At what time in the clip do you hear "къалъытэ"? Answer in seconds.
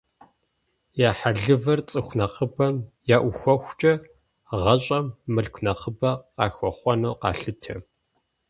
7.21-7.75